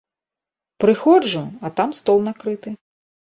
Прыходжу, 0.83 1.43
а 1.65 1.71
там 1.81 1.93
стол 1.99 2.17
накрыты. 2.29 2.75